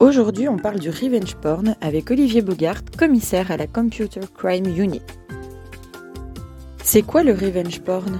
[0.00, 5.02] Aujourd'hui, on parle du revenge porn avec Olivier Bogart, commissaire à la Computer Crime Unit.
[6.82, 8.18] C'est quoi le revenge porn?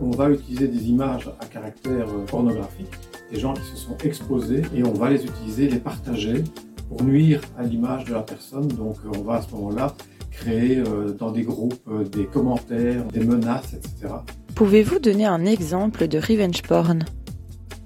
[0.00, 2.90] On va utiliser des images à caractère euh, pornographique,
[3.30, 6.42] des gens qui se sont exposés, et on va les utiliser, les partager
[6.88, 8.66] pour nuire à l'image de la personne.
[8.66, 9.94] Donc euh, on va à ce moment-là
[10.32, 14.12] créer euh, dans des groupes des commentaires, des menaces, etc.
[14.56, 17.04] Pouvez-vous donner un exemple de revenge porn?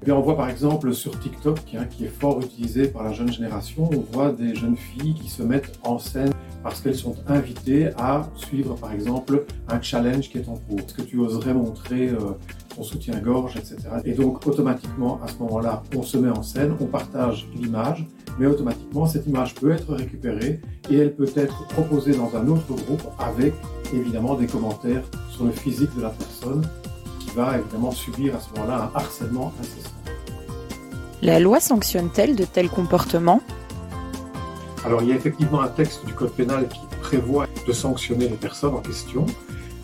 [0.08, 3.90] On voit par exemple sur TikTok, hein, qui est fort utilisé par la jeune génération,
[3.92, 8.28] on voit des jeunes filles qui se mettent en scène parce qu'elles sont invitées à
[8.34, 10.80] suivre par exemple un challenge qui est en cours.
[10.80, 12.32] Est-ce que tu oserais montrer euh,
[12.74, 13.76] ton soutien-gorge, etc.
[14.04, 18.06] Et donc automatiquement, à ce moment-là, on se met en scène, on partage l'image,
[18.38, 22.66] mais automatiquement, cette image peut être récupérée et elle peut être proposée dans un autre
[22.66, 23.52] groupe avec
[23.92, 26.62] évidemment des commentaires sur le physique de la personne
[27.34, 29.90] va évidemment subir à ce moment-là un harcèlement incessant.
[31.22, 33.40] La loi sanctionne-t-elle de tels comportements?
[34.84, 38.36] Alors il y a effectivement un texte du Code pénal qui prévoit de sanctionner les
[38.36, 39.26] personnes en question.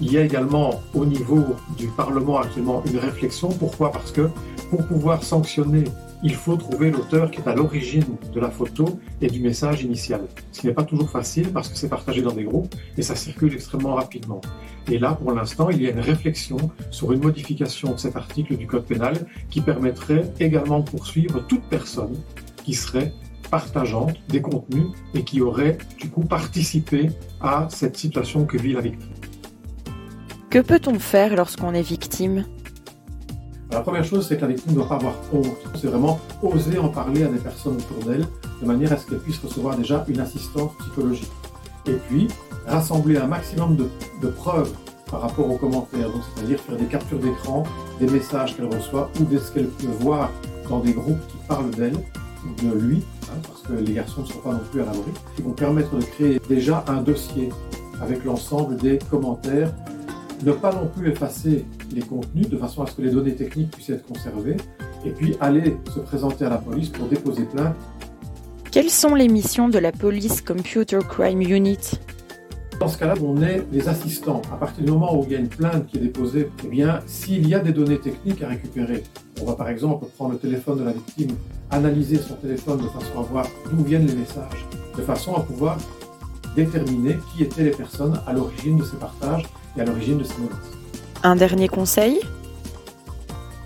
[0.00, 1.44] Il y a également au niveau
[1.76, 3.48] du Parlement actuellement une réflexion.
[3.48, 3.92] Pourquoi?
[3.92, 4.28] Parce que
[4.70, 5.84] pour pouvoir sanctionner
[6.24, 10.22] il faut trouver l'auteur qui est à l'origine de la photo et du message initial.
[10.52, 13.14] Ce qui n'est pas toujours facile parce que c'est partagé dans des groupes et ça
[13.14, 14.40] circule extrêmement rapidement.
[14.90, 16.56] Et là, pour l'instant, il y a une réflexion
[16.90, 21.64] sur une modification de cet article du Code pénal qui permettrait également de poursuivre toute
[21.64, 22.16] personne
[22.64, 23.12] qui serait
[23.50, 27.10] partageante des contenus et qui aurait du coup participé
[27.42, 29.12] à cette situation que vit la victime.
[30.54, 32.44] Que peut-on faire lorsqu'on est victime?
[33.72, 35.46] La première chose, c'est que la victime ne doit pas avoir honte.
[35.74, 38.24] C'est vraiment oser en parler à des personnes autour d'elle,
[38.62, 41.32] de manière à ce qu'elle puisse recevoir déjà une assistance psychologique.
[41.88, 42.28] Et puis,
[42.68, 44.72] rassembler un maximum de, preuves
[45.10, 47.64] par rapport aux commentaires, c'est-à-dire faire des captures d'écran,
[47.98, 50.30] des messages qu'elle reçoit ou de ce qu'elle peut voir
[50.68, 54.26] dans des groupes qui parlent d'elle ou de lui, hein, parce que les garçons ne
[54.26, 57.48] sont pas non plus à l'abri, qui vont permettre de créer déjà un dossier
[58.00, 59.72] avec l'ensemble des commentaires
[60.42, 61.64] ne pas non plus effacer
[61.94, 64.56] les contenus de façon à ce que les données techniques puissent être conservées,
[65.04, 67.76] et puis aller se présenter à la police pour déposer plainte.
[68.70, 71.78] Quelles sont les missions de la Police Computer Crime Unit?
[72.80, 74.42] Dans ce cas-là, on est les assistants.
[74.52, 77.00] À partir du moment où il y a une plainte qui est déposée, eh bien,
[77.06, 79.04] s'il y a des données techniques à récupérer,
[79.40, 81.36] on va par exemple prendre le téléphone de la victime,
[81.70, 84.66] analyser son téléphone de façon à voir d'où viennent les messages,
[84.96, 85.78] de façon à pouvoir
[86.54, 90.38] déterminer qui étaient les personnes à l'origine de ces partages et à l'origine de ces
[90.38, 90.72] menaces.
[91.22, 92.20] Un dernier conseil?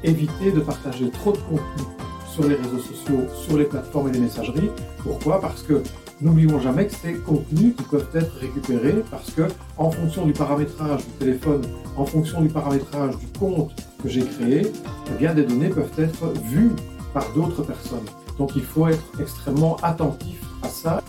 [0.04, 1.84] Éviter de partager trop de contenu
[2.32, 4.70] sur les réseaux sociaux, sur les plateformes et les messageries.
[5.02, 5.40] Pourquoi?
[5.40, 5.82] Parce que
[6.20, 9.42] n'oublions jamais que ces contenus qui peuvent être récupérés parce que
[9.76, 11.62] en fonction du paramétrage du téléphone,
[11.96, 13.72] en fonction du paramétrage du compte
[14.02, 14.62] que j'ai créé,
[15.08, 16.70] eh bien des données peuvent être vues
[17.12, 18.06] par d'autres personnes.
[18.38, 21.02] Donc il faut être extrêmement attentif à ça.